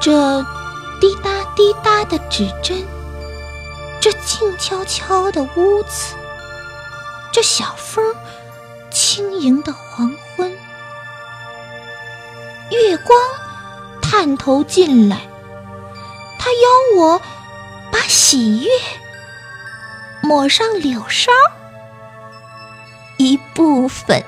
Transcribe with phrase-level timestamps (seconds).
[0.00, 0.42] 这
[1.00, 2.86] 滴答滴答的指针，
[4.00, 6.14] 这静悄悄的屋子，
[7.32, 8.14] 这小风，
[8.90, 10.50] 轻盈的黄昏。
[12.70, 13.18] 月光
[14.00, 15.20] 探头进来，
[16.38, 17.20] 他邀我
[17.90, 18.70] 把喜悦
[20.22, 21.32] 抹上柳梢，
[23.16, 24.22] 一部分。